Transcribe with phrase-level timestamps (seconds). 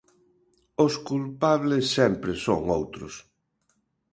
[0.85, 3.13] Os culpables sempre son outros.